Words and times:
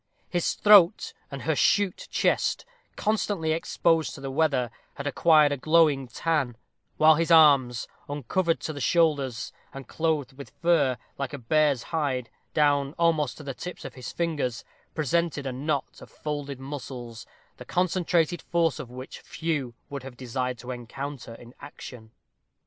His 0.29 0.55
throat 0.55 1.13
and 1.29 1.43
hirsute 1.43 2.07
chest, 2.09 2.65
constantly 2.95 3.51
exposed 3.51 4.15
to 4.15 4.21
the 4.21 4.31
weather, 4.31 4.71
had 4.95 5.05
acquired 5.05 5.51
a 5.51 5.57
glowing 5.57 6.07
tan, 6.07 6.57
while 6.97 7.13
his 7.13 7.29
arms, 7.29 7.87
uncovered 8.09 8.59
to 8.61 8.73
the 8.73 8.81
shoulders, 8.81 9.53
and 9.71 9.87
clothed 9.87 10.33
with 10.33 10.53
fur, 10.59 10.97
like 11.19 11.33
a 11.33 11.37
bear's 11.37 11.83
hide, 11.83 12.31
down, 12.55 12.95
almost, 12.97 13.37
to 13.37 13.43
the 13.43 13.53
tips 13.53 13.85
of 13.85 13.93
his 13.93 14.11
fingers, 14.11 14.63
presented 14.95 15.45
a 15.45 15.51
knot 15.53 16.01
of 16.01 16.09
folded 16.09 16.59
muscles, 16.59 17.27
the 17.57 17.63
concentrated 17.63 18.41
force 18.41 18.79
of 18.79 18.89
which 18.89 19.19
few 19.19 19.75
would 19.91 20.01
have 20.01 20.17
desired 20.17 20.57
to 20.57 20.71
encounter 20.71 21.35
in 21.35 21.53
action. 21.61 22.09